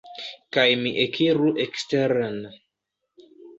Kaj 0.55 0.63
mi 0.85 0.93
ekiru 1.03 1.53
eksteren. 1.67 2.43